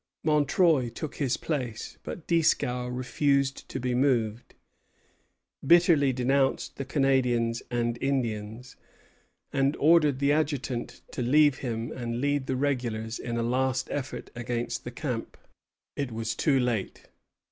[0.23, 4.55] Montreuil took his place; but Dieskau refused to be moved,
[5.63, 8.75] bitterly denounced the Canadians and Indians,
[9.53, 14.31] and ordered the Adjutant to leave him and lead the regulars in a last effort
[14.35, 15.37] against the camp.
[15.95, 17.05] It was too late.